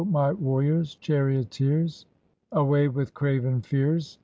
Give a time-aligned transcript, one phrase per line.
[0.09, 2.05] my warriors, charioteers.
[2.53, 4.17] Away with craven fears.